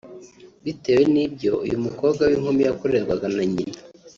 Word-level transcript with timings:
bitewe 0.63 1.03
n’ibyo 1.13 1.51
uyu 1.65 1.77
mukobwa 1.85 2.21
w’inkumi 2.29 2.61
yakorerwaga 2.63 3.27
na 3.35 3.43
Nyina 3.53 3.79